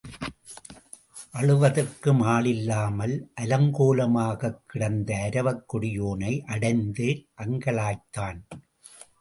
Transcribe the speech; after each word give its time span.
அழுவதற்கும் 1.33 2.23
ஆள் 2.23 2.45
இல்லாமல் 2.45 3.13
அலங்கோலமாகத் 3.41 4.59
கிடந்த 4.67 5.29
அரவக் 5.31 5.65
கொடியோனை 5.73 6.41
அடைந்து 6.45 7.25
அங்கலாய்த்தான். 7.37 8.41